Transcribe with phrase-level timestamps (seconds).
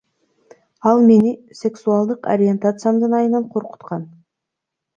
[0.91, 4.01] Ал мени сексуалдык ориентациямдын айынан коркуткан.